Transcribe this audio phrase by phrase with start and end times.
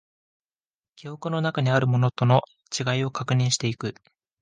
[0.95, 2.41] 記憶の中にあるものとの
[2.75, 3.93] 違いを確認していく